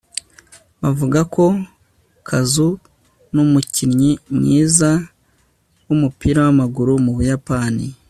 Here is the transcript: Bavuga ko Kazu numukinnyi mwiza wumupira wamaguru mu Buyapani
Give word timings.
Bavuga 0.81 1.19
ko 1.35 1.45
Kazu 2.27 2.69
numukinnyi 3.33 4.11
mwiza 4.35 4.91
wumupira 5.87 6.39
wamaguru 6.45 6.93
mu 7.05 7.11
Buyapani 7.17 7.85